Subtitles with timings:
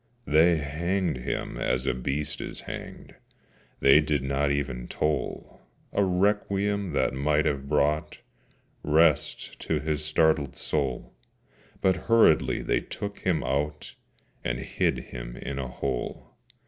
[0.25, 3.13] They hanged him as a beast is hanged:
[3.81, 5.61] They did not even toll
[5.93, 8.17] A requiem that might have brought
[8.81, 11.13] Rest to his startled soul,
[11.81, 13.93] But hurriedly they took him out,
[14.43, 16.31] And hid him in a hole.